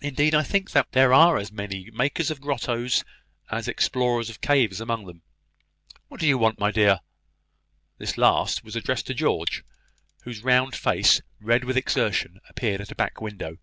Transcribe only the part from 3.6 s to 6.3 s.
explorers of caves among them. What do